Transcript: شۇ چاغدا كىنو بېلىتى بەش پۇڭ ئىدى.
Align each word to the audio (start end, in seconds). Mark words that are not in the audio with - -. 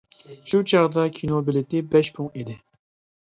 شۇ 0.51 0.61
چاغدا 0.71 1.03
كىنو 1.17 1.41
بېلىتى 1.49 1.81
بەش 1.91 2.09
پۇڭ 2.17 2.31
ئىدى. 2.41 2.57